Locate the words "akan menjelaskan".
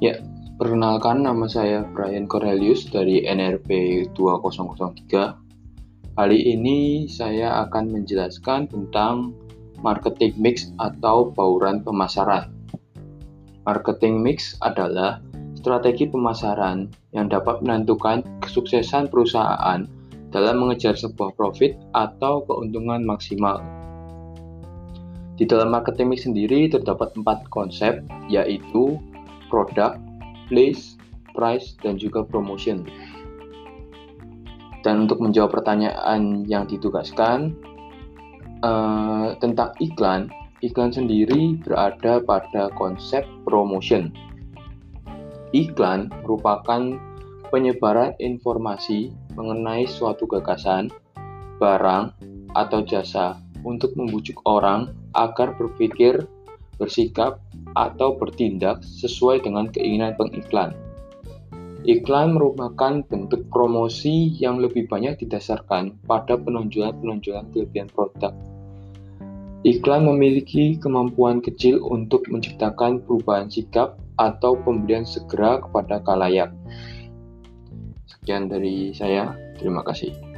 7.68-8.72